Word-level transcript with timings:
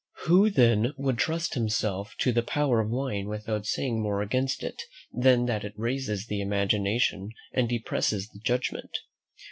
Who 0.25 0.49
then 0.49 0.93
would 0.97 1.19
trust 1.19 1.53
himself 1.53 2.15
to 2.21 2.31
the 2.31 2.41
power 2.41 2.79
of 2.79 2.89
wine 2.89 3.27
without 3.27 3.67
saying 3.67 4.01
more 4.01 4.23
against 4.23 4.63
it, 4.63 4.81
than 5.13 5.45
that 5.45 5.63
it 5.63 5.75
raises 5.77 6.25
the 6.25 6.41
imagination 6.41 7.29
and 7.53 7.69
depresses 7.69 8.27
the 8.29 8.39
judgment? 8.39 8.97